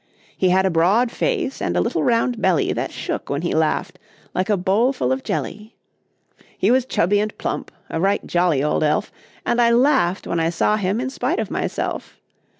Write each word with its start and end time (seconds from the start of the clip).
He 0.35 0.49
had 0.49 0.65
a 0.65 0.71
broad 0.71 1.11
face, 1.11 1.61
and 1.61 1.77
a 1.77 1.79
little 1.79 2.01
round 2.03 2.41
belly 2.41 2.73
That 2.73 2.91
shook 2.91 3.29
when 3.29 3.43
he 3.43 3.53
laughed, 3.53 3.99
like 4.33 4.49
a 4.49 4.57
bowl 4.57 4.93
full 4.93 5.11
of 5.11 5.23
jelly. 5.23 5.75
He 6.57 6.71
was 6.71 6.87
chubby 6.87 7.19
and 7.19 7.37
plump 7.37 7.71
a 7.87 7.99
right 7.99 8.25
jolly 8.25 8.63
old 8.63 8.83
elf; 8.83 9.11
And 9.45 9.61
I 9.61 9.69
laughed 9.69 10.25
when 10.25 10.39
I 10.39 10.49
saw 10.49 10.77
him 10.77 10.99
in 10.99 11.11
spite 11.11 11.37
of 11.37 11.51
myself. 11.51 12.17